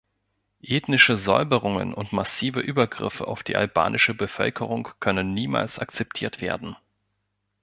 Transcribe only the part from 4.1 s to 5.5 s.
Bevölkerung können